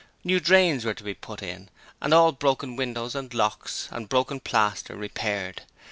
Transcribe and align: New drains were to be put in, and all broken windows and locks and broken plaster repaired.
New 0.23 0.39
drains 0.39 0.83
were 0.83 0.95
to 0.95 1.03
be 1.03 1.13
put 1.13 1.43
in, 1.43 1.69
and 2.01 2.11
all 2.11 2.31
broken 2.31 2.75
windows 2.75 3.13
and 3.13 3.31
locks 3.35 3.87
and 3.91 4.09
broken 4.09 4.39
plaster 4.39 4.95
repaired. 4.95 5.61